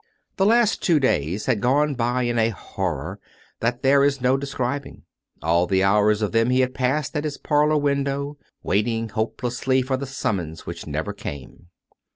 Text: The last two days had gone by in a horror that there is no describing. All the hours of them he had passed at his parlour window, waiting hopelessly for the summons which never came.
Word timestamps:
The 0.37 0.47
last 0.47 0.81
two 0.81 0.99
days 0.99 1.45
had 1.45 1.61
gone 1.61 1.93
by 1.93 2.23
in 2.23 2.39
a 2.39 2.49
horror 2.49 3.19
that 3.59 3.83
there 3.83 4.03
is 4.03 4.19
no 4.19 4.35
describing. 4.35 5.03
All 5.43 5.67
the 5.67 5.83
hours 5.83 6.23
of 6.23 6.31
them 6.31 6.49
he 6.49 6.61
had 6.61 6.73
passed 6.73 7.15
at 7.15 7.23
his 7.23 7.37
parlour 7.37 7.77
window, 7.77 8.39
waiting 8.63 9.09
hopelessly 9.09 9.83
for 9.83 9.97
the 9.97 10.07
summons 10.07 10.65
which 10.65 10.87
never 10.87 11.13
came. 11.13 11.67